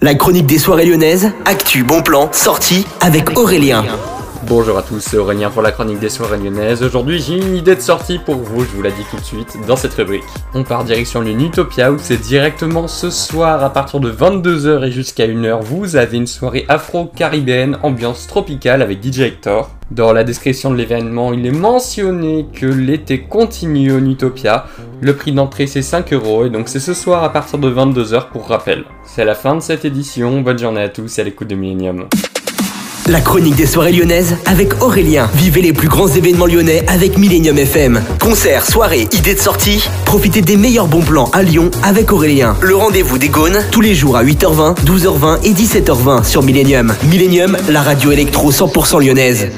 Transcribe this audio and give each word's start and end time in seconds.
La 0.00 0.14
chronique 0.14 0.46
des 0.46 0.58
soirées 0.58 0.86
lyonnaises, 0.86 1.32
actu, 1.44 1.82
bon 1.82 2.02
plan, 2.02 2.28
sortie 2.32 2.86
avec 3.00 3.36
Aurélien. 3.36 3.84
Bonjour 4.46 4.78
à 4.78 4.82
tous, 4.82 5.00
c'est 5.00 5.16
Aurélien 5.16 5.50
pour 5.50 5.60
la 5.60 5.72
chronique 5.72 5.98
des 5.98 6.08
soirées 6.08 6.38
lyonnaises. 6.38 6.84
Aujourd'hui, 6.84 7.20
j'ai 7.20 7.38
une 7.38 7.56
idée 7.56 7.74
de 7.74 7.80
sortie 7.80 8.20
pour 8.20 8.36
vous, 8.36 8.60
je 8.60 8.68
vous 8.76 8.82
la 8.82 8.92
dis 8.92 9.02
tout 9.10 9.16
de 9.16 9.24
suite 9.24 9.58
dans 9.66 9.74
cette 9.74 9.94
rubrique. 9.94 10.22
On 10.54 10.62
part 10.62 10.84
direction 10.84 11.20
le 11.20 11.32
Utopia 11.32 11.90
où 11.90 11.98
c'est 11.98 12.16
directement 12.20 12.86
ce 12.86 13.10
soir 13.10 13.64
à 13.64 13.70
partir 13.70 13.98
de 13.98 14.12
22h 14.12 14.86
et 14.86 14.92
jusqu'à 14.92 15.26
1h, 15.26 15.62
vous 15.62 15.96
avez 15.96 16.16
une 16.16 16.28
soirée 16.28 16.64
afro-caribéenne, 16.68 17.76
ambiance 17.82 18.28
tropicale 18.28 18.82
avec 18.82 19.04
DJ 19.04 19.22
Hector. 19.22 19.68
Dans 19.90 20.12
la 20.12 20.22
description 20.22 20.70
de 20.70 20.76
l'événement, 20.76 21.32
il 21.32 21.44
est 21.44 21.50
mentionné 21.50 22.46
que 22.54 22.66
l'été 22.66 23.22
continue 23.22 23.90
au 23.90 23.98
Utopia. 23.98 24.66
Le 25.00 25.14
prix 25.14 25.32
d'entrée 25.32 25.66
c'est 25.66 25.82
5 25.82 26.12
euros 26.12 26.44
et 26.44 26.50
donc 26.50 26.68
c'est 26.68 26.80
ce 26.80 26.94
soir 26.94 27.22
à 27.22 27.32
partir 27.32 27.58
de 27.58 27.70
22h 27.70 28.30
pour 28.32 28.48
rappel. 28.48 28.84
C'est 29.04 29.24
la 29.24 29.34
fin 29.34 29.54
de 29.54 29.60
cette 29.60 29.84
édition, 29.84 30.40
bonne 30.40 30.58
journée 30.58 30.82
à 30.82 30.88
tous 30.88 31.18
et 31.18 31.20
à 31.20 31.24
l'écoute 31.24 31.48
de 31.48 31.54
Millennium. 31.54 32.08
La 33.06 33.20
chronique 33.22 33.56
des 33.56 33.64
soirées 33.64 33.92
lyonnaises 33.92 34.36
avec 34.44 34.82
Aurélien. 34.82 35.30
Vivez 35.34 35.62
les 35.62 35.72
plus 35.72 35.88
grands 35.88 36.08
événements 36.08 36.44
lyonnais 36.44 36.84
avec 36.88 37.16
Millennium 37.16 37.56
FM. 37.56 38.02
Concerts, 38.20 38.66
soirées, 38.66 39.08
idées 39.12 39.34
de 39.34 39.40
sortie. 39.40 39.88
Profitez 40.04 40.42
des 40.42 40.58
meilleurs 40.58 40.88
bons 40.88 41.00
plans 41.00 41.30
à 41.32 41.42
Lyon 41.42 41.70
avec 41.82 42.12
Aurélien. 42.12 42.54
Le 42.60 42.76
rendez-vous 42.76 43.16
des 43.16 43.30
Gaunes 43.30 43.64
tous 43.70 43.80
les 43.80 43.94
jours 43.94 44.16
à 44.18 44.24
8h20, 44.24 44.84
12h20 44.84 45.42
et 45.44 45.54
17h20 45.54 46.24
sur 46.24 46.42
Millennium. 46.42 46.92
Millennium, 47.04 47.56
la 47.70 47.80
radio 47.80 48.10
électro 48.10 48.52
100% 48.52 49.02
lyonnaise. 49.02 49.48